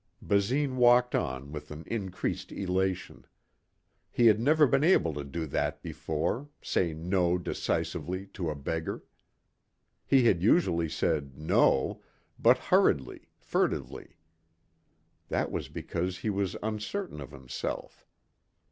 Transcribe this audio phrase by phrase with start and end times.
[0.19, 3.27] Basine walked on with an increased elation.
[4.09, 9.03] He had never been able to do that before, say "no" decisively to a beggar.
[10.07, 12.01] He had usually said "no",
[12.39, 14.17] but hurriedly, furtively.
[15.27, 18.03] That was because he was uncertain of himself.